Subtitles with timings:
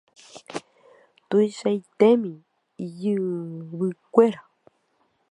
[1.29, 2.33] Tuichaitémi
[2.85, 4.41] ijyvykuéra.